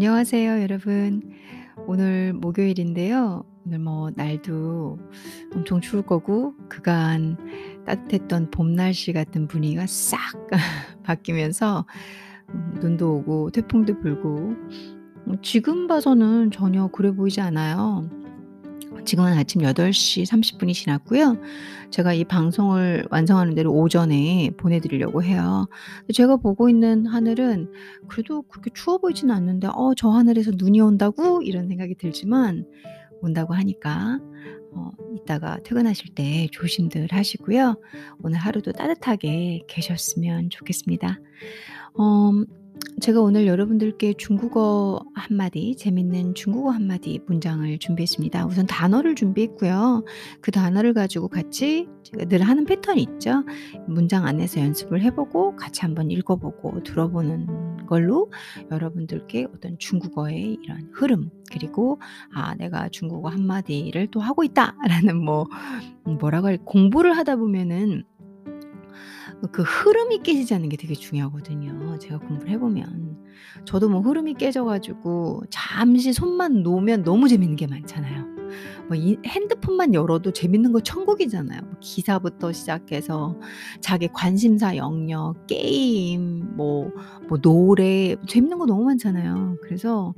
[0.00, 1.20] 안녕하세요, 여러분.
[1.86, 3.44] 오늘 목요일인데요.
[3.66, 4.98] 오늘 뭐 날도
[5.54, 7.36] 엄청 추울 거고 그간
[7.84, 10.18] 따뜻했던 봄 날씨 같은 분위기가 싹
[11.04, 11.84] 바뀌면서
[12.48, 14.54] 음 눈도 오고 태풍도 불고
[15.26, 18.08] 음 지금 봐서는 전혀 그래 보이지 않아요.
[19.04, 21.38] 지금은 아침 8시 30 분이 지났고요.
[21.90, 25.66] 제가 이 방송을 완성하는 데를 오전에 보내 드리려고 해요.
[26.12, 27.72] 제가 보고 있는 하늘은
[28.08, 32.66] 그래도 그렇게 추워 보이지는 않는데 '어 저 하늘에서 눈이 온다고?' 이런 생각이 들지만
[33.22, 34.20] 온다고 하니까
[34.72, 37.76] 어 이따가 퇴근하실 때 조심들 하시고요.
[38.22, 41.18] 오늘 하루도 따뜻하게 계셨으면 좋겠습니다.
[41.94, 42.30] 어
[43.00, 48.44] 제가 오늘 여러분들께 중국어 한 마디, 재밌는 중국어 한 마디 문장을 준비했습니다.
[48.46, 50.04] 우선 단어를 준비했고요.
[50.42, 53.44] 그 단어를 가지고 같이 제가 늘 하는 패턴이 있죠.
[53.86, 58.30] 문장 안에서 연습을 해 보고 같이 한번 읽어 보고 들어보는 걸로
[58.70, 62.00] 여러분들께 어떤 중국어의 이런 흐름 그리고
[62.34, 68.04] '아 내가 중국어 한 마디를 또 하고 있다.'라는 뭐음 뭐라고 할 공부를 하다 보면은
[69.52, 73.18] 그 흐름이 깨지지 않는 게 되게 중요하거든요, 제가 공부를 해 보면.
[73.64, 78.26] 저도 뭐 흐름이 깨져 가지고 잠시 손만 놓으면 너무 재밌는 게 많잖아요.
[78.88, 81.60] 뭐 이 핸드폰만 열어도 재밌는 거 천국이잖아요.
[81.62, 83.38] 뭐 기사부터 시작해서
[83.80, 86.90] 자기 관심사 영역, 게임, 뭐
[87.28, 89.56] 뭐 노래 재밌는 거 너무 많잖아요.
[89.62, 90.14] 그래서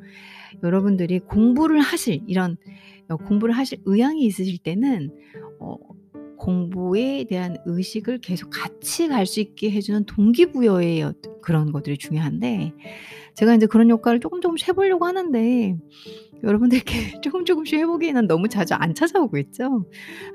[0.63, 2.57] 여러분들이 공부를 하실 이런
[3.09, 5.11] 어 공부를 하실 의향이 있으실 때는
[5.61, 5.77] 어
[6.43, 12.73] 공부에 대한 의식을 계속 같이 갈 수 있게 해 주는 동기부여의 그런 것들이 중요한데
[13.35, 15.77] 제가 인제 그런 효과를 쪼끔 쪼끔씩 해 보려고 하는데
[16.45, 16.85] 여러분들께
[17.23, 19.87] 쪼금 쪼금씩 해 보기에는 너무 자주 안 찾아오고 있죠.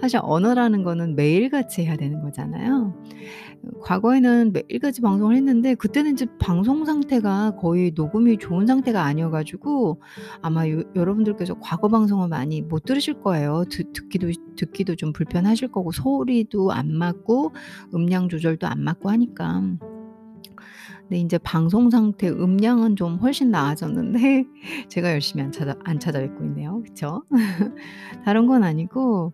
[0.01, 2.95] 사실 언어라는 거는 매일같이 해야 되는 거잖아요.
[3.63, 10.01] 어 과거에는 매일같이 방송을 했는데 그때는 인제 방송 상태가 거의 녹음이 좋은 상태가 아니어 가지고
[10.41, 13.65] 아마 요 여러분들께서 과거 방송을 많이 못 들으실 거예요.
[13.71, 17.53] 듣 듣기도 듣기도 좀 불편하실 거고 소리도 안 맞고
[17.95, 19.61] 음량 조절도 안 맞고 하니까.
[21.07, 24.45] 근데 인제 방송 상태 음량은 좀 훨씬 나아졌는데
[24.89, 26.83] 제가 열심히 안 찾아 안 찾아뵙고 있네요.
[26.83, 27.23] 그쵸?
[28.25, 29.33] 다른 건 아니고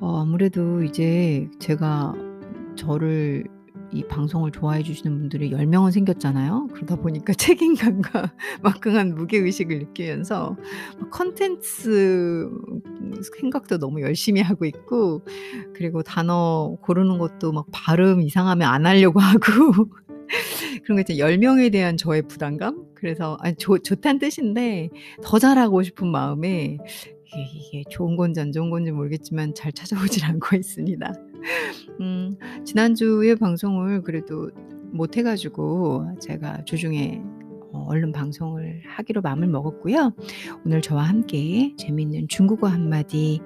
[0.00, 2.14] 어 아무래도 이제 제가
[2.76, 3.44] 저를
[3.90, 6.68] 이 방송을 좋아해 주시는 분들이 10 명은 생겼잖아요.
[6.74, 10.56] 그러다 보니까 책임감과 막강한 무게의식을 느끼면서
[11.00, 12.50] 막 콘텐츠
[13.40, 15.22] 생각도 너무 열심히 하고 있고
[15.74, 19.88] 그리고 단어 고르는 것도 막 발음 이상하면 안 하려고 하고
[20.84, 21.32] 그런 거 있잖아요.
[21.32, 22.84] 10 명에 대한 저의 부담감?
[22.94, 24.90] 그래서 아니 좋 좋다는 뜻인데
[25.22, 26.78] 더 잘하고 싶은 마음에
[27.26, 31.12] 이게 좋은 건지 안 좋은 건지 모르겠지만 잘 찾아오질 않고 있습니다.
[32.00, 34.50] 음 지난주에 방송을 그래도
[34.92, 37.20] 못 해 가지고 제가 주중에
[37.72, 40.12] 어 얼른 방송을 하기로 마음을 먹었고요.
[40.64, 43.40] 오늘 저와 함께 재미있는 중국어 한 마디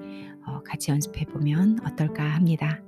[0.47, 2.81] 어 같이 연습해 보면 어떨까 합니다.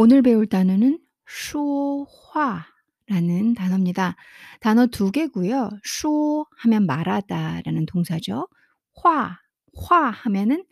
[0.00, 4.14] 오늘 배울 단어는 쇼화라는 단어입니다.
[4.60, 5.70] 단어 두 개고요.
[5.84, 8.48] 쇼 하면 말하다라는 동사죠.
[8.94, 9.38] 화,
[9.76, 10.64] 화 하면은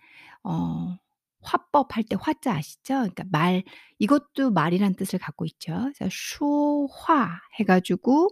[0.45, 0.97] 어,
[1.43, 2.95] 화법 할 때 화자 아시죠?
[2.95, 3.65] 그러니까 말
[3.99, 5.91] 이것도 말이란 뜻을 갖고 있죠.
[5.95, 8.29] 그래서 쇼화 해가지고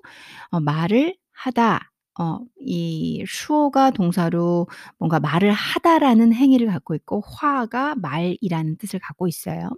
[0.51, 4.68] 어, 말을 하다 어 이 说가 동사로
[5.00, 9.70] 뭔가 말을 하다라는 행위를 갖고 있고 화가 말이라는 뜻을 갖고 있어요.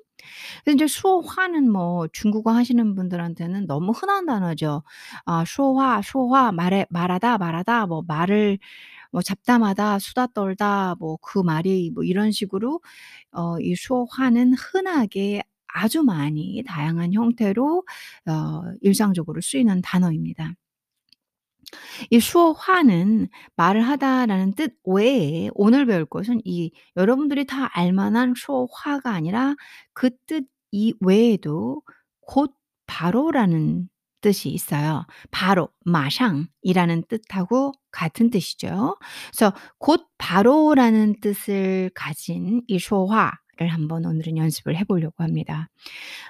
[0.65, 4.83] 그래서 인제 说话는 뭐 중국어 하시는 분들한테는 너무 흔한 단어죠.
[5.25, 8.59] 아 说话 说话 말해 말하다, 말하다 뭐 말을
[9.11, 12.81] 뭐 잡담하다, 수다 떨다 뭐 그 말이 뭐 이런 식으로
[13.33, 17.85] 어 이 说话는 흔하게 아주 많이 다양한 형태로
[18.27, 20.53] 어 일상적으로 쓰이는 단어입니다.
[22.10, 29.54] 이 수어화는 말을 하다라는 뜻 외에 오늘 배울 것은 이 여러분들이 다 알만한 수어화가 아니라
[29.94, 31.82] 그 뜻 이 외에도
[32.20, 32.52] 곧
[32.86, 33.88] 바로라는
[34.20, 35.06] 뜻이 있어요.
[35.30, 38.96] 바로 마상이라는 뜻하고 같은 뜻이죠.
[39.30, 45.68] 그래서 곧 바로라는 뜻을 가진 이 소화를 한번 오늘은 연습을 해보려고 합니다.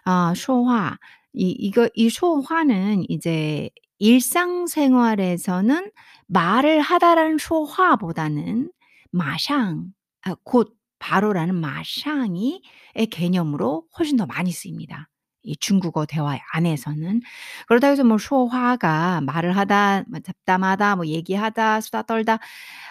[0.05, 0.99] 아, 소화
[1.33, 5.91] 이 이거 이 소화는 이제 일상생활에서는
[6.29, 8.71] 말을 하다라는 소화보다는
[9.13, 9.77] 마샹,
[10.23, 15.09] 아, 곧 바로라는 마샹이의 개념으로 훨씬 더 많이 쓰입니다.
[15.43, 17.21] 이 중국어 대화 안에서는
[17.69, 22.39] 그렇다고 해서 뭐 소화가 말을 하다, 뭐 잡담하다, 뭐 얘기하다, 수다 떨다,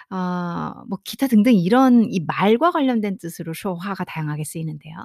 [0.09, 4.95] 어, 뭐 기타 등등 이런 이 말과 관련된 뜻으로 소화가 다양하게 쓰이는데요.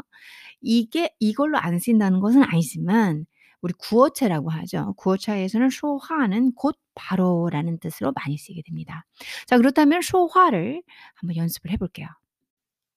[0.60, 3.26] 이게 이걸로 안 쓴다는 것은 아니지만
[3.62, 4.94] 우리 구어체라고 하죠.
[4.96, 9.04] 구어체에서는 소화는 곧 바로라는 뜻으로 많이 쓰이게 됩니다.
[9.46, 10.82] 자, 그렇다면 소화를
[11.14, 12.08] 한번 연습을 해볼게요.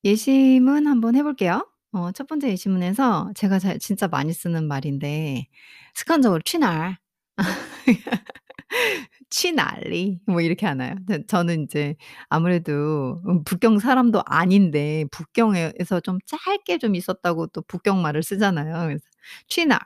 [0.04, 1.68] 예시문 한번 해볼게요.
[1.94, 5.48] 어, 첫 번째 예시문에서 제가 잘, 진짜 많이 쓰는 말인데
[5.94, 6.98] 습관적으로 취날
[9.30, 10.95] 취날리 뭐 이렇게 하나요?
[11.07, 11.95] 네, 저는 이제
[12.30, 18.88] 아무래도 음, 북경 사람도 아닌데 북경에서 좀 짧게 좀 있었다고 또 북경 말을 쓰잖아요.
[18.88, 19.06] 그래서
[19.48, 19.80] 취날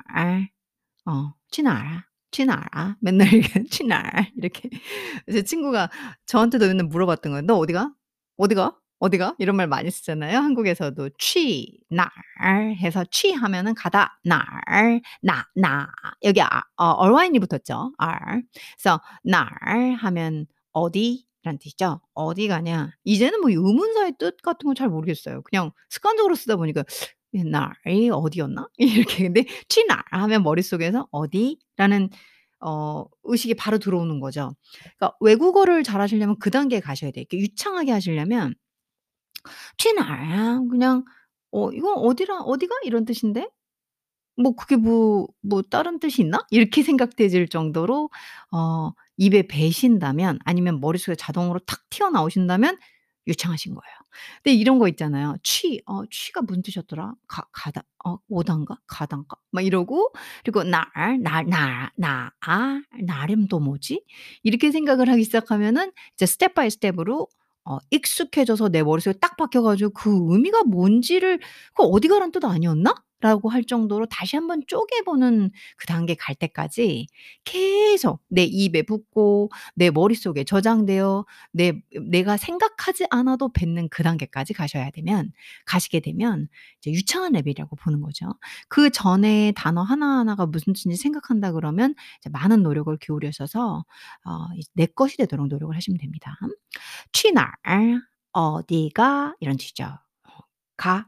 [1.06, 2.04] 어 去哪儿啊?
[2.30, 2.96] 去哪儿啊?
[3.00, 4.70] 맨날 이렇게 去哪儿 이렇게
[5.30, 5.90] 제 친구가
[6.26, 7.42] 저한테도 맨날 물어봤던 거예요.
[7.46, 7.92] "너 어디 가?
[8.36, 8.76] 어디 가?
[9.00, 10.38] 어디 가?" 이런 말 많이 쓰잖아요.
[10.38, 12.10] 한국에서도 去哪
[12.40, 15.88] 儿 해서 去 하면은 가다 哪儿 나 나
[16.24, 17.92] 여기 아 어 얼화인이 붙었죠.
[17.98, 18.42] R.
[18.78, 22.00] 그래서 哪儿 하면 어디라는 뜻이죠.
[22.14, 22.92] 어디 가냐.
[23.04, 25.42] 이제는 뭐 의문사의 뜻 같은 건 잘 모르겠어요.
[25.42, 27.15] 그냥 습관적으로 쓰다 보니까 '
[27.50, 32.10] 나이 어디였나?' 이렇게 근데 去哪儿 하면 머릿속에서 '어디?'라는
[32.60, 34.54] 어 의식이 바로 들어오는 거죠.
[34.98, 37.22] 그러니까 외국어를 잘하시려면 그 단계에 가셔야 돼요.
[37.22, 38.54] 이렇게 유창하게 하시려면
[39.78, 40.60] 去哪儿啊?
[40.70, 41.04] 그냥
[41.52, 43.48] 어 '이거 어디라 어디가?' 이런 뜻인데
[44.36, 48.10] '뭐 그게 뭐 뭐 다른 뜻이 있나?' 이렇게 생각되실 정도로
[48.52, 52.78] 어 입에 배신다면 아니면 머릿속에 자동으로 탁 튀어나오신다면
[53.28, 53.95] 유창하신 거예요.
[54.43, 55.35] 근데 이런 거 있잖아요.
[55.43, 57.13] 취, 어, 취가 문 뜨셨더라?
[57.27, 58.77] 가, 가다, 어, 오단가?
[58.87, 59.37] 가단가?
[59.51, 60.11] 막 이러고,
[60.43, 60.85] 그리고 날,
[61.21, 64.03] 날, 나, 나, 아, 나름도 뭐지?
[64.43, 67.27] 이렇게 생각을 하기 시작하면은 이제 step by step으로
[67.65, 71.39] 어, 익숙해져서 내 머릿속에 딱 박혀가지고 그 의미가 뭔지를,
[71.75, 72.93] 그 어디 가란 뜻 아니었나?
[73.19, 77.07] 라고 할 정도로 다시 한번 쪼개보는 그 단계 갈 때까지
[77.45, 81.73] 계속 내 입에 붙고 내 머릿속에 저장되어 내
[82.09, 85.31] 내가 생각하지 않아도 뱉는 그 단계까지 가셔야 되면
[85.65, 86.47] 가시게 되면
[86.79, 88.27] 이제 유창한 레벨이라고 보는 거죠.
[88.69, 93.83] 그전에 단어 하나하나가 무슨 뜻인지 생각한다 그러면 이제 많은 노력을 기울여셔서
[94.25, 96.35] 어 내 것이 되도록 노력을 하시면 됩니다.
[97.13, 97.51] 去哪儿,
[98.33, 99.85] 어디가 이런 뜻이죠.
[99.85, 100.31] 어,
[100.77, 101.07] 가,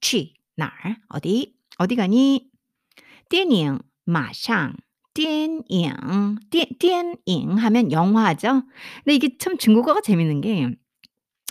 [0.00, 2.49] 취 哪儿 어디 어디 가니?
[3.29, 4.75] 电影马上
[5.13, 8.63] 电影电电影 하면 영화죠.
[9.03, 10.69] 근데 이게 참 중국어가 재밌는 게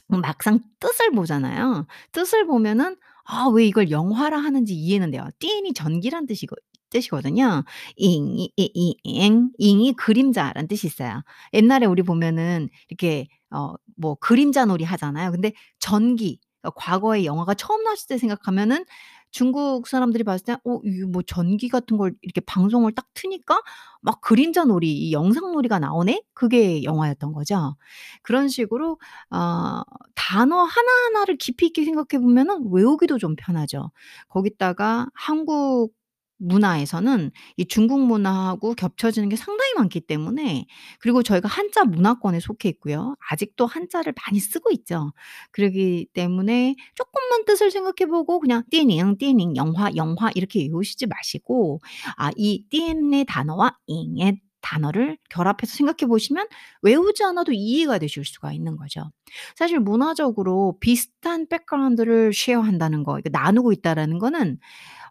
[0.08, 1.86] 막상 뜻을 보잖아요.
[2.12, 5.28] 뜻을 보면은 아 왜 이걸 영화라 하는지 이해는 돼요.
[5.38, 6.56] 电이 전기란 뜻이거
[6.90, 7.64] 뜻이거든요.
[7.96, 11.22] 影이 이 잉 잉이 그림자라는 뜻이 있어요.
[11.54, 15.30] 옛날에 우리 보면은 이렇게 어 뭐 그림자 놀이 하잖아요.
[15.30, 18.85] 근데 전기 어 과거에 영화가 처음 나왔을 때 생각하면은
[19.31, 23.61] 중국 사람들이 봤을 때 '어 이게 뭐 전기 같은 걸 이렇게 방송을 딱 트니까
[24.01, 27.75] 막 그림자 놀이 이 영상 놀이가 나오네?' 그게 영화였던 거죠.
[28.23, 28.99] 그런 식으로
[29.31, 29.81] 어
[30.15, 33.91] 단어 하나하나를 깊이 있게 생각해 보면은 외우기도 좀 편하죠.
[34.29, 35.91] 거기다가 한국
[36.37, 40.65] 문화에서는 이 중국 문화하고 겹쳐지는 게 상당히 많기 때문에
[40.99, 43.15] 그리고 저희가 한자 문화권에 속해 있고요.
[43.31, 45.11] 아직도 한자를 많이 쓰고 있죠.
[45.51, 51.81] 그러기 때문에 조금만 뜻을 생각해 보고 그냥 띠닝, 띠닝, 영화, 영화 이렇게 외우시지 마시고
[52.17, 56.47] 아 이 띠엔의 단어와 잉의 단어를 결합해서 생각해 보시면
[56.81, 59.11] 외우지 않아도 이해가 되실 수가 있는 거죠.
[59.55, 64.57] 사실 문화적으로 비슷한 백그라운드를 쉐어한다는 거 이거 나누고 있다라는 거는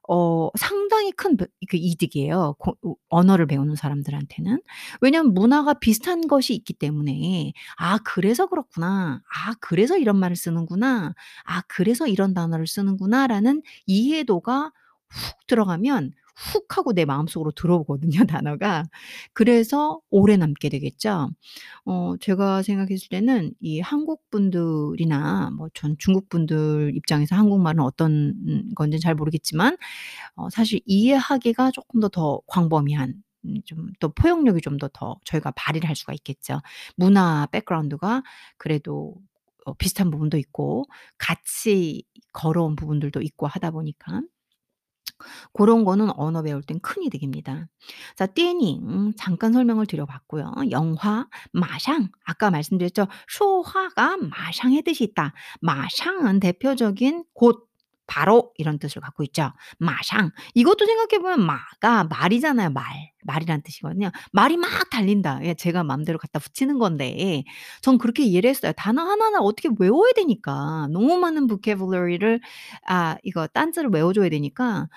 [0.09, 2.57] 어 상당히 큰그그 이득이에요.
[2.59, 2.75] 고어
[3.09, 4.61] 언어를 배우는 사람들한테는.
[5.01, 9.23] 왜냐하면 문화가 비슷한 것이 있기 때문에 '아 그래서 그렇구나.
[9.47, 11.15] 아 그래서 이런 말을 쓰는구나.
[11.45, 14.73] 아 그래서 이런 단어를 쓰는구나.'라는 이해도가
[15.11, 18.85] 훅 들어가면 훅 하고 내 마음속으로 들어오거든요 단어가.
[19.35, 21.31] 그래서 오래 남게 되겠죠.
[21.87, 28.71] 어 제가 생각했을 때는 이 한국 분들이나 뭐 전 중국 분들 입장에서 한국말은 어떤 음
[28.77, 29.77] 건지는 잘 모르겠지만
[30.37, 33.15] 어 사실 이해하기가 쪼끔 더더 광범위한
[33.47, 36.61] 음좀더 포용력이 좀 더 더 저희가 발휘를 할 수가 있겠죠.
[36.97, 38.23] 문화 백그라운드가
[38.59, 39.17] 그래도
[39.67, 40.85] 어 비슷한 부분도 있고
[41.19, 44.23] 같이 걸어온 부분들도 있고 하다 보니까.
[45.53, 47.67] 그런 거는 언어 배울 땐 큰 이득입니다.
[48.17, 50.53] 자, 띠닝 잠깐 설명을 드려봤고요.
[50.71, 53.07] 영화 마샹 아까 말씀드렸죠.
[53.29, 55.33] 쇼화가 마샹의 뜻이 있다.
[55.61, 57.69] 마샹은 대표적인 곳
[58.07, 59.53] 바로 이런 뜻을 갖고 있죠.
[59.79, 62.85] 马上 이것도 생각해 보면 마가 말이잖아요 말.
[63.27, 64.11] 말이라는 뜻이거든요.
[64.33, 65.41] 말이 막 달린다.
[65.45, 67.45] 예 제가 맘대로 갖다 붙이는 건데
[67.81, 68.73] 전 그렇게 이해를 했어요.
[68.77, 70.89] 단어 하나하나 어떻게 외워야 되니까.
[70.91, 72.41] 너무 많은 vocabulary를
[72.87, 74.89] 아 이거 단어를 외워 줘야 되니까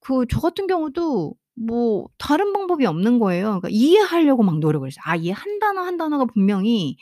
[0.00, 3.46] 그 저 같은 경우도 뭐 다른 방법이 없는 거예요.
[3.46, 5.02] 그러니까 이해하려고 막 노력을 했어요.
[5.04, 6.96] 아이한 단어 한 단어가 분명히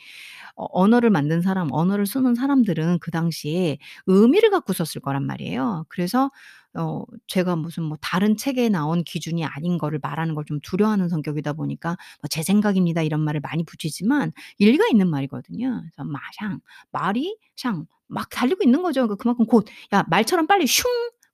[0.55, 5.85] 어, 언어를 만든 사람, 언어를 쓰는 사람들은 그 당시에 의미를 갖고 썼을 거란 말이에요.
[5.89, 6.31] 그래서
[6.77, 11.53] 어, 제가 무슨 뭐 다른 책에 나온 기준이 아닌 거를 말하는 걸 좀 두려워하는 성격이다
[11.53, 11.89] 보니까
[12.21, 15.81] 뭐 제 생각입니다 이런 말을 많이 붙이지만 일리가 있는 말이거든요.
[15.81, 16.59] 그래서 마샹,
[16.91, 17.75] 말이 샹,
[18.07, 19.01] 막 달리고 있는 거죠.
[19.01, 20.83] 그러니까 그만큼 곧, 야, 말처럼 빨리 슝!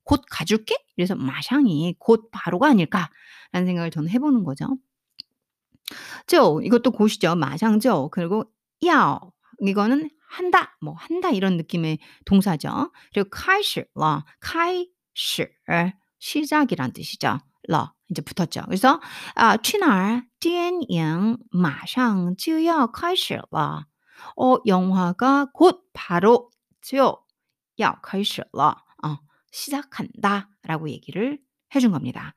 [0.04, 0.76] 곧 가줄게?
[0.96, 4.66] 그래서 마샹이 곧 바로가 아닐까라는 생각을 저는 해보는 거죠.
[6.26, 7.34] 저 이것도 고시죠.
[7.36, 8.08] 마샹죠.
[8.12, 8.44] 그리고
[8.81, 12.91] 要 이거는 한다, 뭐 한다 이런 느낌의 동사죠.
[13.13, 15.49] 그리고 开始了 开始
[16.19, 17.39] 시작이란 뜻이죠.
[17.69, 18.63] 了 이제 붙었죠.
[18.65, 19.01] 그래서
[19.35, 23.85] 아 去哪儿电影马上就要开始了
[24.35, 26.49] 어 영화가 곧 바로
[26.81, 27.25] 就
[27.75, 29.17] 要开始了 어
[29.51, 31.39] 시작한다라고 얘기를
[31.75, 32.33] 해준 겁니다.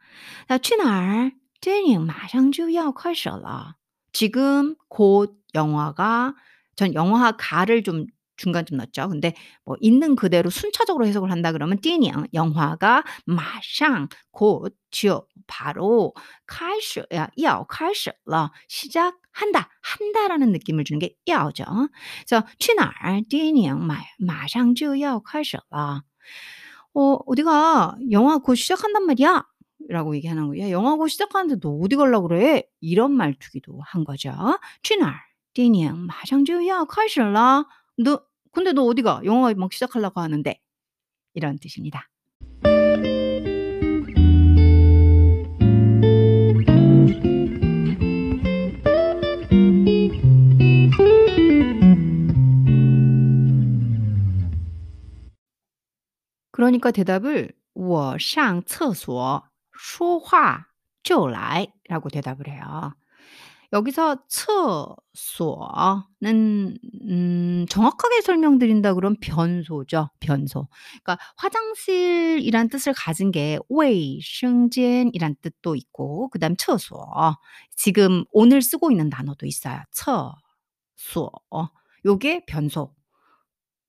[0.49, 1.33] 자, 去哪儿?
[1.61, 3.77] 电影马上就要开始了.
[4.16, 6.36] 지금 곧 영화가
[6.78, 8.06] 전 영화가를 좀
[8.38, 9.10] 중간 좀 넣었죠.
[9.10, 9.34] 근데
[9.66, 16.14] 뭐 있는 그대로 순차적으로 해석을 한다 그러면 띠니앙 영화가 마샹 곧 지어 바로
[16.48, 21.66] 칼슈야 야오 칼슈라 시작한다 한다라는 느낌을 주는 게 야오죠.
[22.28, 22.94] 그래서 취날
[23.30, 26.04] 띠니앙 마 마상 지어 야오 칼슈라
[26.94, 29.46] 어 우리가 영화 곧 시작한단 말이야.
[29.89, 30.67] 라고 얘기하는 거예요.
[30.67, 34.33] "야 영화 곧 시작하는데 너 어디 가려고 그래?" 이런 말투기도 한 거죠.
[34.83, 35.21] 去哪儿?
[35.53, 37.67] 电影马上就要开始了.
[37.97, 38.23] 너
[38.53, 39.21] 근데 너 어디 가?
[39.25, 40.61] 영화가 막 시작하려고 하는데.
[41.35, 42.09] 이런 뜻입니다.
[56.53, 59.45] 그러니까 대답을 我上厕所
[59.75, 60.67] 说话
[61.03, 62.95] 就来라고 대답을 해요.
[63.73, 66.77] 여기서 厕所는
[67.09, 70.67] 음 정확하게 설명드린다 그러면 변소죠, 변소.
[71.05, 77.37] 그러니까 화장실이란 뜻을 가진 게 卫生间이란 뜻도 있고 그다음 厕所
[77.77, 79.83] 지금 오늘 쓰고 있는 단어도 있어요.
[79.93, 80.33] 厕
[80.97, 81.31] 所
[82.05, 82.93] 요게 변소.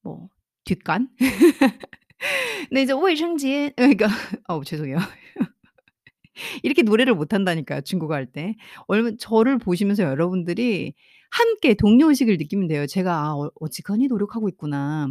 [0.03, 0.29] 뭐
[0.63, 1.09] 뒷간?
[2.69, 4.07] 근데 이제 卫生间 그러니까
[4.47, 4.97] 어우 죄송해요.
[6.62, 8.56] 이렇게 노래를 못 한다니까요, 중국어 할 때.
[8.86, 10.94] 얼마 저를 보시면서 여러분들이
[11.30, 12.86] 함께 동료 의식을 느끼면 돼요.
[12.86, 15.08] 제가 아, 어, 어지간히 노력하고 있구나.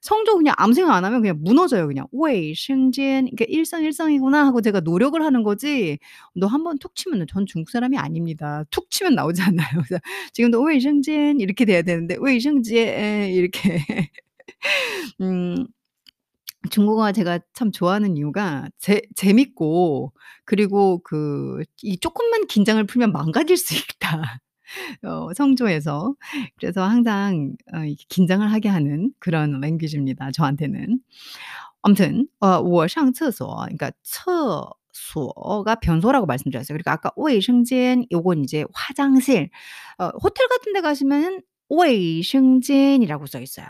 [0.00, 1.86] 성적 그냥 아무 생각 안 하면 그냥 무너져요.
[1.86, 5.98] 그냥 웨이 신진 그러니까 일상일상이구나 하고 제가 노력을 하는 거지.
[6.34, 8.64] 너 한번 툭 치면 전 중국 사람이 아닙니다.
[8.70, 9.68] 툭 치면 나오지 않나요?
[9.86, 9.98] 그래서
[10.32, 12.76] 지금도 卫生间 이렇게 돼야 되는데 卫生间
[13.32, 13.80] 이렇게
[15.20, 15.66] 음
[16.71, 20.13] 중국어가 제가 참 좋아하는 이유가 재 재밌고
[20.45, 24.39] 그리고 그 이 '쪼끔만 긴장을 풀면 망가질 수 있다.'
[25.03, 26.15] 어 성조에서.
[26.59, 30.99] 그래서 항상 어 이렇게 긴장을 하게 하는 그런 랭귀지입니다, 저한테는.
[31.83, 36.77] 아무튼 어 我上厕所 그러니까厕所가 변소라고 말씀드렸어요.
[36.77, 39.49] 그러니까 아까 卫生间 요건 이제 화장실.
[39.99, 43.67] 어 호텔 같은 데 가시면은 卫生间이라고 써 있어요.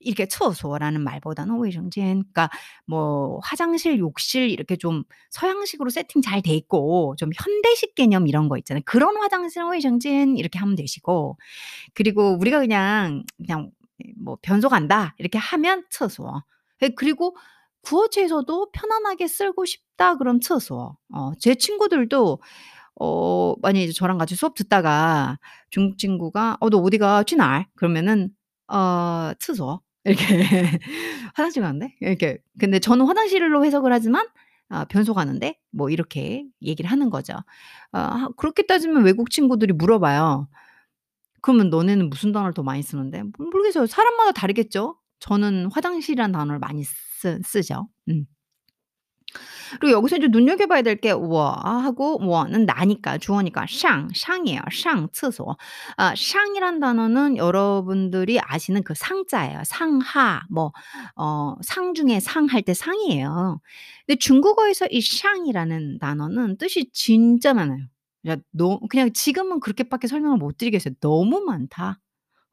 [0.00, 2.50] 이렇게 厕所라는 말보다는 卫生间 그러니까
[2.86, 8.58] 뭐 화장실, 욕실 이렇게 좀 서양식으로 세팅 잘 돼 있고 좀 현대식 개념 이런 거
[8.58, 8.82] 있잖아요.
[8.86, 11.38] 그런 화장실은 卫生间 이렇게 하면 되시고
[11.94, 13.70] 그리고 우리가 그냥, 그냥
[14.16, 16.42] 뭐 '변소 간다.' 이렇게 하면 厕所.
[16.82, 17.36] 예 그리고
[17.82, 20.96] 구어체에서도 편안하게 쓰고 싶다 그럼 厕所.
[21.14, 22.40] 어 제 친구들도
[23.00, 25.38] 어 만약에 이제 저랑 같이 수업 듣다가
[25.70, 27.24] 중국 친구가 "어 너 어디 가?
[27.24, 28.30] 去哪儿?" 그러면은
[28.68, 30.25] 어 厕所 이렇게
[31.35, 34.27] 화장실 가는데 이렇게 근데 저는 화장실로 해석을 하지만
[34.69, 37.33] 아 변소 가는데 뭐 이렇게 얘기를 하는 거죠.
[37.93, 40.47] 어하 그렇게 따지면 외국 친구들이 물어봐요.
[41.41, 43.87] "그러면 너네는 무슨 단어를 더 많이 쓰는데?" 뭐 모르겠어요.
[43.87, 44.97] 사람마다 다르겠죠.
[45.19, 47.89] 저는 화장실이라는 단어를 많이 쓰 쓰죠.
[48.09, 48.25] 음.
[49.79, 55.55] 그리고 여기서 이제 눈여겨봐야 될게 와하고 와는 나니까 주어니까 샹 샹이에요 샹厕所
[55.97, 59.61] 아, 샹이란 단어는 여러분들이 아시는 그 상자예요.
[59.65, 63.59] 상하 뭐어상 중에 상 할 때 상이에요.
[64.05, 67.79] 근데 중국어에서 이 샹이라는 단어는 뜻이 진짜 많아요.
[68.23, 68.43] 그러니까
[68.89, 70.93] 그냥 지금은 그렇게밖에 설명을 못 드리겠어요.
[71.01, 71.99] 너무 많다.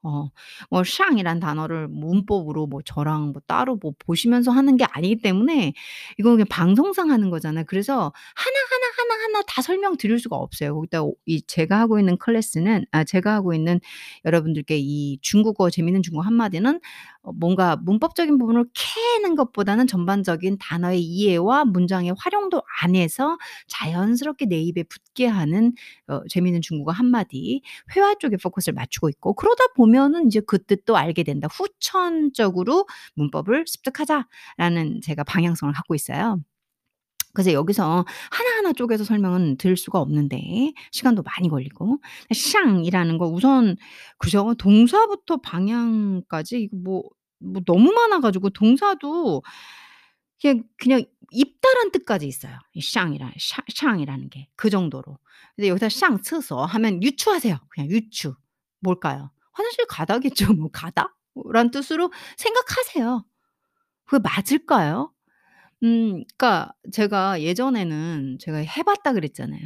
[0.05, 0.31] 어
[0.71, 5.73] 뭐 샹이란 단어를 문법으로 뭐 저랑 뭐 따로 뭐 보시면서 하는 게 아니기 때문에
[6.19, 7.65] 이거 그냥 방송상 하는 거잖아요.
[7.67, 10.75] 그래서 하나하나, 하나하나 다 설명드릴 수가 없어요.
[10.75, 13.81] 거기다 오이 제가 하고 있는 클래스는 아 제가 하고 있는
[14.25, 16.81] 여러분들께 이 중국어 재미있는 중국어 한마디는
[17.23, 24.83] 어 뭔가 문법적인 부분을 캐는 것보다는 전반적인 단어의 이해와 문장의 활용도 안에서 자연스럽게 내 입에
[24.85, 25.73] 붙게 하는
[26.09, 27.63] 어 재미있는 중국어 한마디
[27.97, 31.49] 회화 쪽에 포커스를 맞추고 있고 그러다 보면 은 이제 그 뜻도 알게 된다.
[31.53, 32.87] '후천적으로
[33.17, 36.39] 문법을 습득하자.'라는 제가 방향성을 갖고 있어요.
[37.35, 41.99] 그래서 여기서 하나하나 쪼개서 설명은 드릴 수가 없는데 시간도 많이 걸리고
[42.33, 43.77] 샹이라는 거 우선
[44.19, 44.55] 그죠?
[44.59, 47.03] 동사부터 방향까지 이거 뭐
[47.47, 49.43] 뭐 너무 많아 가지고 동사도
[50.41, 52.59] 그냥 그냥 입다란 뜻까지 있어요.
[52.75, 55.19] 이 샹이라 샤 샹이라는 게 그 정도로.
[55.57, 57.59] 근데 여기서 상厕所 하면 유추하세요.
[57.71, 58.35] 그냥 유추.
[58.81, 60.71] 뭘까요?' 화장실 가다'겠죠 뭐.
[60.73, 61.15] '가다?'
[61.53, 63.25] 라는 뜻으로 생각하세요.
[64.07, 65.13] 그게 맞을까요?
[65.85, 69.61] 음 그러니까 제가 예전에는 제가 해 봤다 그랬잖아요.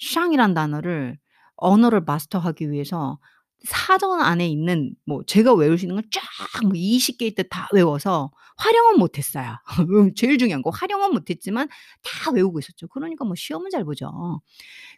[0.00, 1.18] 샹이란 단어를
[1.56, 3.18] 언어를 마스터하기 위해서
[3.66, 9.18] 사전 안에 있는 뭐 제가 외울 수 있는 건쫙뭐 20 개일 때다 외워서 활용은 못
[9.18, 9.56] 했어요.
[9.80, 11.68] 음 제일 중요한 거 활용은 못 했지만
[12.04, 12.88] 다 외우고 있었죠.
[12.88, 14.42] 그러니까 뭐 시험은 잘 보죠.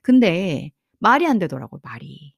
[0.05, 2.35] 근데 말이 안 되더라고요 말이.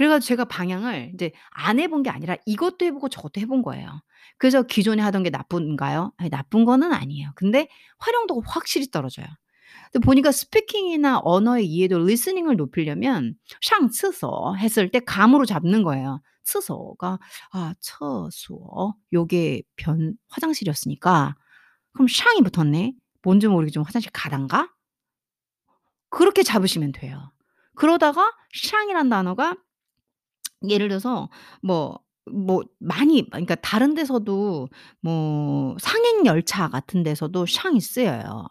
[0.00, 4.00] 그래가지고 제가 방향을 이제 안 해본 게 아니라 이것도 해보고 저것도 해본 거예요.
[4.38, 6.14] 그래서 기존에 하던 게 나쁜가요?
[6.16, 7.32] 아니, 나쁜 거는 아니에요.
[7.34, 9.26] 근데 활용도가 확실히 떨어져요.
[9.92, 16.22] 근데 보니까 스피킹이나 언어의 이해도 리스닝을 높이려면 샹츠서 했을 때 감으로 잡는 거예요.
[16.44, 17.18] 츠서가
[17.52, 21.36] 아, 처수어 요게 변 화장실이었으니까
[21.92, 22.94] 그럼 샹이 붙었네.
[23.22, 24.72] 뭔지 모르게 좀 화장실 가단가?
[26.08, 27.32] 그렇게 잡으시면 돼요.
[27.74, 29.56] 그러다가 샹이란 단어가
[30.68, 31.28] 예를 들어서
[31.62, 31.98] 뭐
[32.32, 34.68] 뭐 많이 그러니까 다른 데서도
[35.00, 38.46] 뭐 상행 열차 같은 데서도 샹이 쓰여요.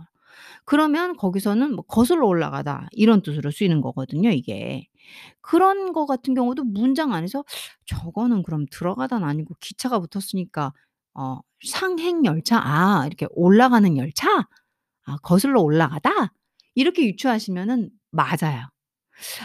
[0.65, 4.87] 그러면 거기서는 뭐 "거슬러 올라가다." 이런 뜻으로 쓰이는 거거든요 이게.
[5.41, 7.43] 그런 거 같은 경우도 문장 안에서
[7.87, 10.73] '저거는 그럼 들어가다는 아니고 기차가 붙었으니까
[11.15, 14.47] 어 상행 열차 아 이렇게 올라가는 열차?
[15.05, 16.33] 아 거슬러 올라가다?'
[16.75, 18.67] 이렇게 유추하시면은 맞아요.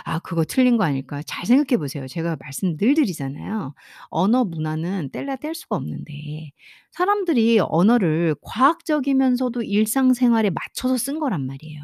[0.05, 1.23] 아 그거 틀린 거 아닐까?
[1.27, 2.07] 잘 생각해 보세요.
[2.09, 3.75] 제가 말씀 늘 드리잖아요.
[4.11, 6.53] 언어 문화는 뗄래야 뗄 수가 없는데
[6.93, 11.81] 사람들이 언어를 과학적이면서도 일상생활에 맞춰서 쓴 거란 말이에요.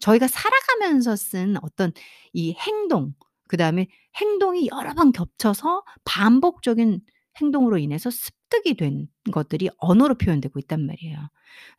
[0.00, 1.92] 저희가 살아가면서 쓴 어떤
[2.32, 3.14] 이 행동
[3.48, 7.00] 그다음에 행동이 여러 번 겹쳐서 반복적인
[7.40, 11.18] 행동으로 인해서 습득이 된 것들이 언어로 표현되고 있단 말이에요.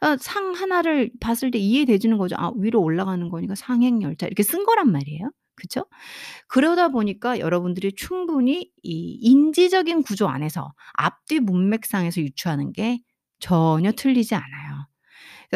[0.01, 2.35] 어상 하나를 봤을 때 이해되지는 거죠.
[2.37, 5.31] '아 위로 올라가는 거니까 상행열차.' 이렇게 쓴 거란 말이에요.
[5.55, 5.85] 그죠?
[6.47, 12.99] 그러다 보니까 여러분들이 충분히 이 인지적인 구조 안에서 앞뒤 문맥상에서 유추하는 게
[13.39, 14.87] 전혀 틀리지 않아요.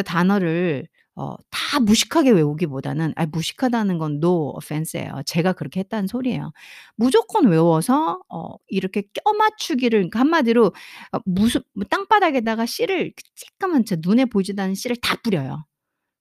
[0.06, 5.22] 단어를 어 다 무식하게 외우기보다는 아 무식하다는 건 no offense 예요.
[5.26, 6.52] 제가 그렇게 했다는 소리예요.
[6.98, 13.24] 무조건 외워서 어 이렇게 껴 맞추기를 그러니까 한마디로 어 무슨 뭐 땅바닥에다가 씨를 그
[13.60, 15.66] 쬐까만 진짜 눈에 보이지도 않는 씨를 다 뿌려요.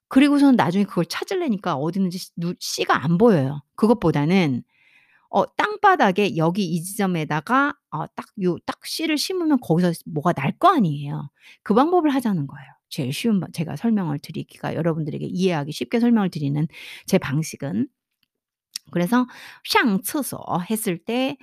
[0.08, 2.18] 그리고서는 나중에 그걸 찾으려니까 어디 있는지
[2.60, 3.62] 씨가 안 보여요.
[3.76, 4.62] 그것보다는
[5.30, 10.68] 어 땅바닥에 여기 이 지점에다가 어 딱 요 딱 씨를 심으면 거기서 뭐가 날 거
[10.74, 11.30] 아니에요.
[11.62, 12.68] 그 방법을 하자는 거예요.
[12.94, 16.66] 제일 쉬운 제가 설명을 드리기가 여러분들에게 이해하기 쉽게 설명을 드리는
[17.06, 17.88] 제 방식은.
[18.92, 19.26] 그래서
[19.64, 21.36] 샹厕所했을 때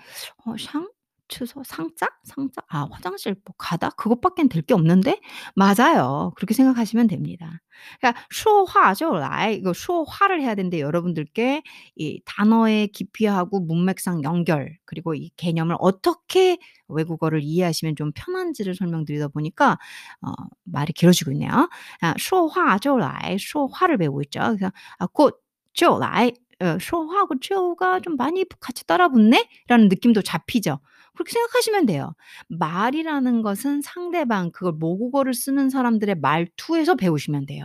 [0.45, 0.87] 어, 샹?
[1.30, 1.30] 상?
[1.30, 1.62] 취소?
[1.64, 2.08] 상자?
[2.24, 2.62] 상자?
[2.68, 3.90] 아 화장실 뭐 가다?
[3.90, 5.20] 그것밖엔 될 게 없는데?
[5.56, 6.32] 맞아요.
[6.36, 7.60] 그렇게 생각하시면 됩니다.
[8.00, 11.62] 그러니까 说话就来 이거 说话를 해야 되는데 여러분들께
[11.96, 16.58] 이 단어의 깊이하고 문맥상 연결 그리고 이 개념을 어떻게
[16.88, 19.78] 외국어를 이해하시면 좀 편한지를 설명드리다 보니까
[20.22, 20.30] 어
[20.64, 21.68] 말이 길어지고 있네요.
[22.02, 24.40] 아 说话就来 说话를 배우고 있죠.
[24.56, 25.40] 그래서 아 곧
[25.74, 30.78] 就来 어 说话하고 就가 좀 많이 같이 따라 붙네?'라는 느낌도 잡히죠.
[31.14, 32.14] 그렇게 생각하시면 돼요.
[32.48, 37.64] 말이라는 것은 상대방 그걸 모국어를 쓰는 사람들의 말투에서 배우시면 돼요.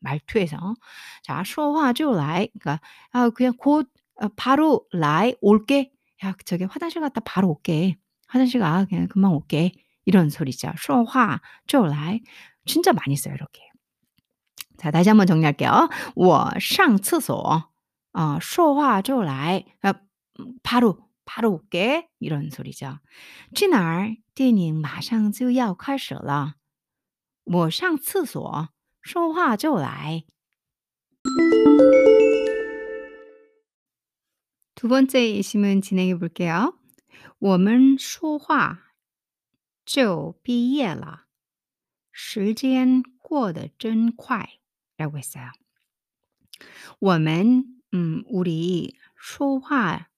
[0.00, 0.74] 말투에서.
[1.22, 2.80] 자 说话就来 그러니까
[3.12, 3.88] 아 그냥 곧
[4.20, 5.90] 어 바로 来 올게.
[6.24, 7.96] 야 저기 화장실 갔다 바로 올게.
[8.28, 9.72] 화장실 가 그냥 금방 올게.
[10.06, 10.72] 이런 소리죠.
[10.78, 12.20] 说话就来
[12.66, 13.62] 진짜 많이 써요 이렇게.
[14.78, 15.88] 자 다시 한번 정리할게요.
[16.14, 17.70] 我上厕所
[18.12, 19.92] 어 说话就来 아
[20.40, 22.08] 음 바로 바로 올게.
[22.18, 23.00] 이런 소리죠.
[23.54, 24.16] 去哪儿？
[24.34, 26.54] 电影马上就要开始了。
[27.44, 28.68] 我上厕所，
[29.00, 30.24] 说话就来。
[34.74, 36.78] 두 번째 예시문 진행해 볼게요.
[37.38, 38.92] 我们说话
[39.84, 41.26] 就毕业了。
[42.12, 44.58] 时间过得真快
[44.96, 45.50] 라고 했어요.
[46.98, 50.08] 我们 음 우리 说话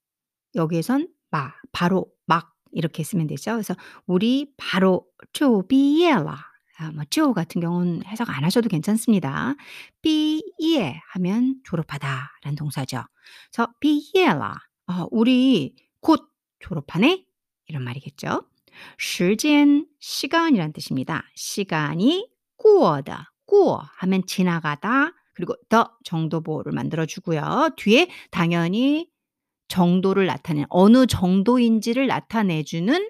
[0.56, 3.54] 여기에선 마, 바로, 막 이렇게 쓰면 되죠.
[3.54, 6.54] 그래서 우리 바로 쪼비예라.
[6.80, 9.56] 아, 뭐쪼 같은 경우는 해석 안 하셔도 괜찮습니다.
[10.02, 13.04] 비에 하면 졸업하다라는 동사죠.
[13.52, 14.56] 그래서 비에라.
[14.88, 17.26] 아, 어, 우리 곧 졸업하네
[17.68, 18.48] 이런 말이겠죠.
[18.98, 21.24] 시간 시간이란 뜻입니다.
[21.36, 27.70] 시간이 꾸어다 꾸어 하면 지나가다 그리고 더 정도보를 만들어 주고요.
[27.78, 29.10] 뒤에 당연히
[29.68, 33.10] 정도를 나타내는 어느 정도인지를 나타내주는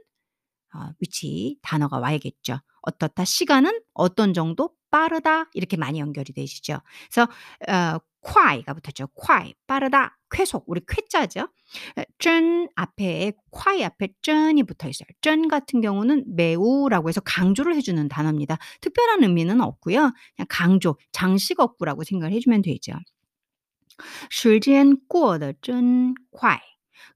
[0.75, 2.59] 어, 위치 단어가 와야겠죠.
[2.81, 6.79] 어떻다 시간은 어떤 정도 빠르다 이렇게 많이 연결이 되시죠.
[7.11, 7.29] 그래서
[7.67, 9.07] 어, 콰이가 붙었죠.
[9.13, 11.41] 콰이 빠르다 쾌속 우리 쾌자죠.
[11.41, 15.07] 어, 쩐 앞에 콰이 앞에 쩐이 붙어 있어요.
[15.21, 18.57] 쩐 같은 경우는 매우라고 해서 강조를 해주는 단어입니다.
[18.81, 20.11] 특별한 의미는 없고요.
[20.35, 22.93] 그냥 강조 장식어구라고 생각을 해주면 되죠.
[24.31, 26.61] 时间过得真快.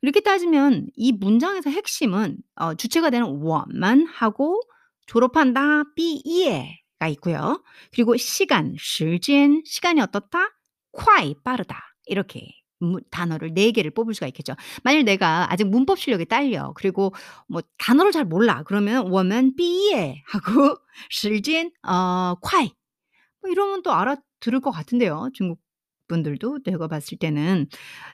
[0.02, 4.60] 이렇게 따지면 이 문장에서 핵심은 어 주체가 되는 我만 하고
[5.06, 7.62] 졸업한다 毕业가 있고요.
[7.92, 10.50] 그리고 시간 时间 시간이 어떻다?
[10.92, 11.80] 快 빠르다.
[12.06, 12.48] 이렇게
[12.80, 14.54] 무 단어를 4 개를 뽑을 수가 있겠죠.
[14.82, 16.72] 만일 내가 아직 문법 실력이 딸려.
[16.74, 17.14] 그리고
[17.48, 18.62] 뭐 단어를 잘 몰라.
[18.64, 20.76] 그러면 我们毕业 하고
[21.10, 22.68] 时间 어 快.
[23.40, 25.30] 뭐 이러면 또 알아들을 것 같은데요.
[25.34, 25.60] 중국
[26.08, 27.66] 분들도 제가 봤을 때는.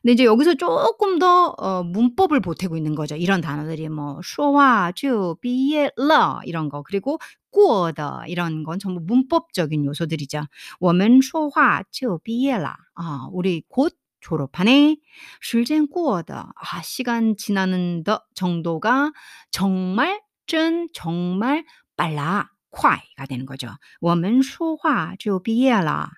[0.03, 3.17] 근데 이제 여기서 쪼끔 더 어 문법을 보태고 있는 거죠.
[3.17, 7.19] 이런 단어들이 뭐 说话就毕业了 이런 거 그리고
[7.51, 10.47] 过的 이런 건 전부 문법적인 요소들이죠.
[10.81, 12.77] 我们说话就毕业了.
[12.95, 14.99] 아 우리 곧 졸업하네.
[15.41, 19.13] 时间过的 아 시간 지나는 더 정도가
[19.51, 21.65] 정말 真 정말
[21.97, 22.49] 빨라.
[22.71, 23.69] 快가 되는 거죠.
[24.01, 26.11] 我们说话就毕业了.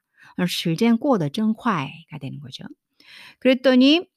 [0.46, 2.64] 时间过得真快가 되는 거죠.
[3.38, 4.09] 그랬더니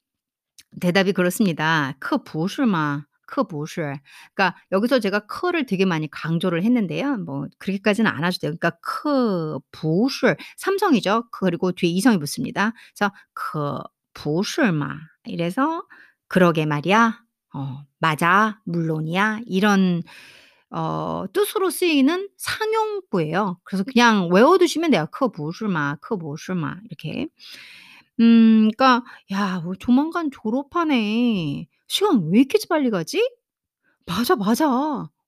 [0.79, 1.95] 대답이 그렇습니다.
[1.99, 3.05] 可不是吗?
[3.25, 3.99] 可不是.
[4.35, 7.17] 그러니까 여기서 제가 크를 되게 많이 강조를 했는데요.
[7.17, 8.57] 뭐 그렇게까지는 안 하셔도 돼요.
[8.59, 11.29] 그러니까 可不是 삼성이죠.
[11.31, 12.73] 그리고 뒤에 이성이 붙습니다.
[12.95, 14.97] 그래서 可不是吗?
[15.25, 15.83] 이래서
[16.27, 17.21] 그러게 말이야.
[17.55, 18.59] 어 맞아.
[18.65, 19.41] 물론이야.
[19.45, 20.03] 이런
[20.71, 23.59] 어 뜻으로 쓰이는 상용구예요.
[23.63, 25.07] 그래서 그냥 외워 두시면 돼요.
[25.11, 25.97] 可不是吗?
[26.01, 26.77] 可不是吗?
[26.89, 27.27] 이렇게.
[28.21, 31.67] 음 그러니까 '야 뭐 조만간 졸업하네.
[31.87, 33.21] 시간 왜 이렇게 빨리 가지?'
[34.07, 34.67] '맞아, 맞아.'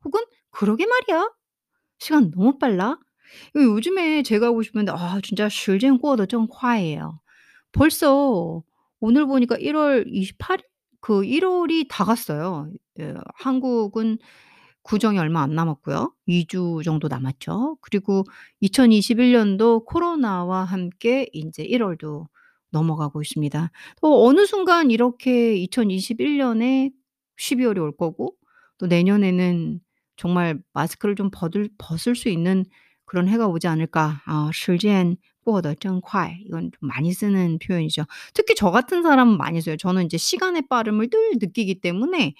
[0.05, 1.31] 혹은 '그러게 말이야.
[1.99, 2.99] 시간 너무 빨라.'
[3.55, 7.19] 이 요즘에 제가 하고 싶은데 아 진짜 时间过得真快 예요.
[7.73, 8.63] 벌써
[9.01, 10.63] 오늘 보니까 1월 28일
[11.01, 12.69] 그 1월이 다 갔어요.
[13.01, 14.17] 예 한국은
[14.83, 16.13] 구정이 얼마 안 남았고요.
[16.27, 17.77] 2주 정도 남았죠.
[17.81, 18.23] 그리고
[18.61, 22.27] 2021 년도 코로나와 함께 인제 1 월도
[22.71, 23.71] 넘어가고 있습니다.
[24.01, 26.91] 또 어느 순간 이렇게 2021 년에
[27.37, 28.35] 12 월이 올 거고
[28.77, 29.79] 또 내년에는
[30.17, 32.65] 정말 마스크를 좀 벗을 벗을 수 있는
[33.05, 34.21] 그런 해가 오지 않을까.
[34.25, 38.05] 아 时间过得真快 이건 좀 많이 쓰는 표현이죠.
[38.33, 39.77] 특히 저 같은 사람은 많이 써요.
[39.77, 42.33] 저는 인제 시간의 빠름을 늘 느끼기 때문에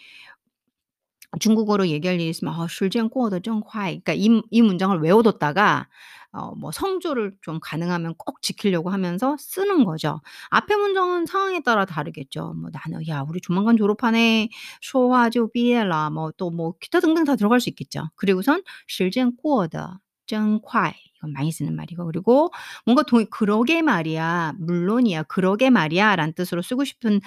[1.39, 5.88] 중국어로 얘기할 일이 있으면 아 时间过得真快 그러니까 이 이 문장을 외워뒀다가
[6.34, 10.21] 어 뭐 성조를 좀 가능하면 꼭 지키려고 하면서 쓰는 거죠.
[10.50, 12.54] 앞에 문장은 상황에 따라 다르겠죠.
[12.56, 14.50] 뭐 나는 "야 우리 조만간 졸업하네."
[14.82, 18.10] 说话就毕业了 뭐 또 뭐 기타 등등 다 들어갈 수 있겠죠.
[18.15, 22.52] 그리고선 时间过得真快 이건 많이 쓰는 말이고 그리고
[22.86, 27.21] 뭔가 동 "그러게 말이야." "물론이야." "그러게 말이야."라는 뜻으로 쓰고 싶은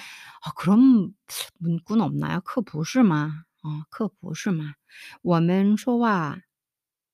[0.45, 1.11] 아 그런
[1.59, 2.41] 문구는 없나요?
[2.45, 3.43] 可不是吗?
[3.63, 4.73] 어 可不是吗?
[5.21, 6.37] 我们说话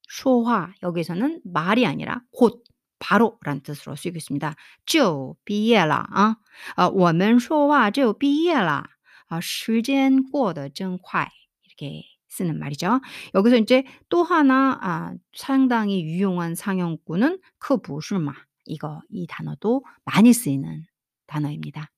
[0.08, 2.64] 说话 여기서는 말이 아니라 곧
[3.00, 4.56] 바로라는 뜻으로 쓰이고 있습니다.
[4.86, 6.38] 就毕业了 아.
[6.78, 8.86] 어 我们说话就毕业了.
[9.28, 11.30] 아 时间过得真快
[11.64, 13.02] 이렇게 쓰는 말이죠.
[13.34, 18.34] 여기서 인제 또 하나 아 상당히 유용한 상용구는 可不是吗
[18.66, 20.86] 이거 이 단어도 많이 쓰이는
[21.28, 21.90] 단어입니다.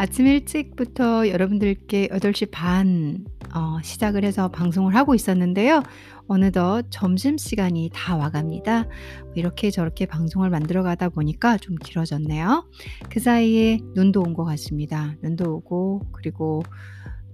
[0.00, 5.82] 아침 일찍부터 여러분들께 8시 반 어 시작을 해서 방송을 하고 있었는데요.
[6.28, 8.86] 어느덧 점심시간이 다 와 갑니다.
[9.34, 12.64] 이렇게 저렇게 방송을 만들어 가다 보니까 좀 길어졌네요.
[13.10, 15.16] 그 사이에 눈도 온 것 같습니다.
[15.20, 16.62] 눈도 오고 그리고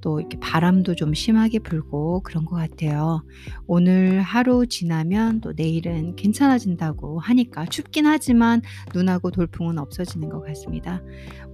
[0.07, 3.25] 또 이렇게 바람도 좀 심하게 불고 그런 것 같아요.
[3.67, 8.63] 오늘 하루 지나면 또 내일은 괜찮아진다고 하니까 춥긴 하지만
[8.95, 11.03] 눈하고 돌풍은 없어지는 것 같습니다.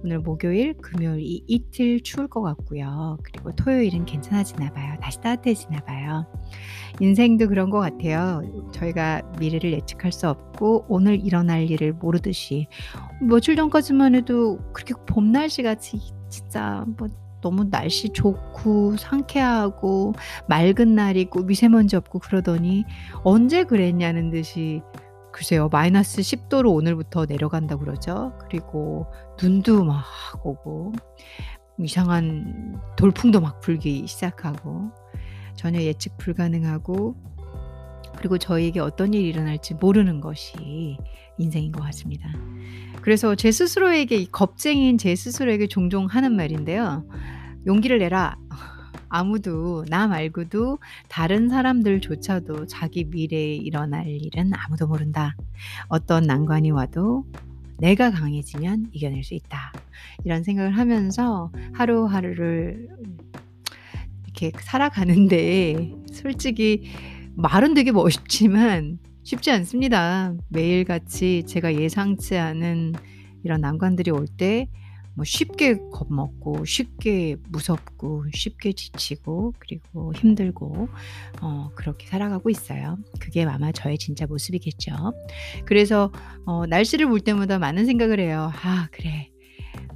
[0.03, 3.17] 오늘 목요일, 금요일 이 이틀 추울 것 같고요.
[3.23, 4.97] 그리고 토요일은 괜찮아지나 봐요.
[5.01, 6.27] 다시 따뜻해지나 봐요.
[6.99, 8.43] 인생도 그런 것 같아요.
[8.71, 12.67] 저희가 미래를 예측할 수 없고 오늘 일어날 일을 모르듯이
[13.19, 15.97] 며칠 전까지만 해도 그렇게 봄 날씨 같이
[16.29, 17.07] 진짜 뭐
[17.43, 20.13] 너무 날씨 좋고 상쾌하고
[20.47, 22.85] 맑은 날이고 미세먼지 없고 그러더니
[23.23, 24.81] 언제 그랬냐는 듯이
[25.33, 28.33] 글쎄요 마이너스 10도로 오늘부터 내려간다고 그러죠.
[28.39, 29.07] 그리고
[29.41, 30.05] 눈도 막
[30.43, 30.93] 오고
[31.79, 34.91] 이상한 돌풍도 막 불기 시작하고
[35.55, 37.15] 전혀 예측 불가능하고
[38.17, 40.97] 그리고 저에게 어떤 일이 일어날지 모르는 것이
[41.37, 42.29] 인생인 것 같습니다.
[43.01, 47.05] 그래서 제 스스로에게 이 겁쟁이인 제 스스로에게 종종 하는 말인데요.
[47.65, 48.37] 용기를 내라.
[49.09, 55.35] 아무도 나 말고도 다른 사람들조차도 자기 미래에 일어날 일은 아무도 모른다.
[55.87, 57.25] 어떤 난관이 와도
[57.77, 59.71] 내가 강해지면 이겨낼 수 있다.
[60.23, 62.87] 이런 생각을 하면서 하루하루를
[64.23, 66.91] 이렇게 살아가는데 솔직히
[67.35, 70.33] 말은 되게 멋있지만 쉽지 않습니다.
[70.49, 72.93] 매일같이 제가 예상치 않은
[73.43, 74.67] 이런 난관들이 올 때
[75.15, 80.89] 뭐 쉽게 겁먹고 쉽게 무섭고 쉽게 지치고 그리고 힘들고
[81.41, 82.97] 어 그렇게 살아가고 있어요.
[83.19, 84.91] 그게 아마 저의 진짜 모습이겠죠.
[85.65, 86.11] 그래서
[86.47, 88.51] 어 날씨를 볼 때마다 많은 생각을 해요.
[88.63, 89.29] '아 그래.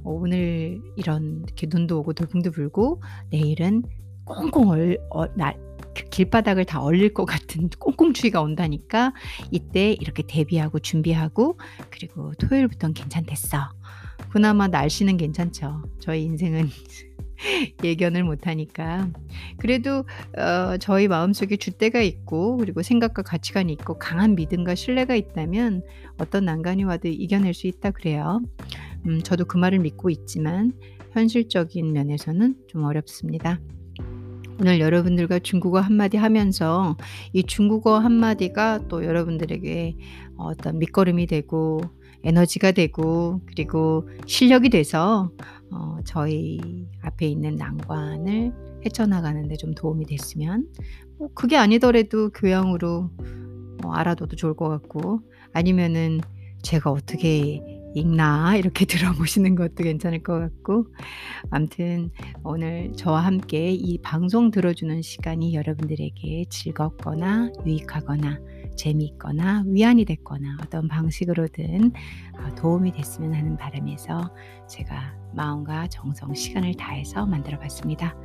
[0.04, 3.82] 오늘 이런 이렇게 눈도 오고 돌풍도 불고 내일은
[4.24, 5.67] 꽁꽁 얼어날그
[6.10, 9.12] 길바닥을 다 얼릴 것 같은 꽁꽁추위가 온다니까
[9.50, 11.58] 이때 이렇게 대비하고 준비하고
[11.90, 13.70] 그리고 토요일부터는 괜찮댔어.
[14.30, 15.82] 그나마 날씨는 괜찮죠.
[16.00, 16.68] 저희 인생은
[17.84, 19.08] 예견을 못하니까.
[19.58, 20.04] 그래도
[20.36, 25.82] 어 저희 마음속에 줏대가 있고 그리고 생각과 가치관이 있고 강한 믿음과 신뢰가 있다면
[26.18, 28.40] 어떤 난관이 와도 이겨낼 수 있다 그래요.
[29.06, 30.72] 음 저도 그 말을 믿고 있지만
[31.12, 33.60] 현실적인 면에서는 좀 어렵습니다.
[34.60, 36.96] 오늘 여러분들과 중국어 한마디 하면서
[37.32, 39.96] 이 중국어 한마디가 또 여러분들에게
[40.36, 41.80] 어떤 밑거름이 되고
[42.24, 45.30] 에너지가 되고 그리고 실력이 돼서
[45.70, 46.58] 어 저희
[47.02, 48.52] 앞에 있는 난관을
[48.84, 50.66] 헤쳐나가는 데 좀 도움이 됐으면
[51.18, 53.10] 뭐 그게 아니더라도 교양으로
[53.82, 55.20] 뭐 알아둬도 좋을 것 같고
[55.52, 56.20] 아니면은
[56.62, 57.60] '제가 어떻게
[57.98, 60.86] 읽나?' 이렇게 들어보시는 것도 괜찮을 것 같고
[61.50, 62.10] 암튼
[62.44, 68.38] 오늘 저와 함께 이 방송 들어주는 시간이 여러분들에게 즐겁거나 유익하거나
[68.76, 71.92] 재미있거나 위안이 됐거나 어떤 방식으로든
[72.38, 74.32] 어 도움이 됐으면 하는 바람에서
[74.68, 78.16] 제가 마음과 정성, 시간을 다해서 만들어 봤습니다.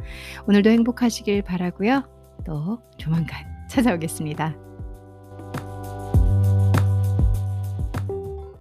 [0.47, 2.03] 오늘도 행복하시길 바라고요.
[2.45, 4.72] 또 조만간 찾아오겠습니다.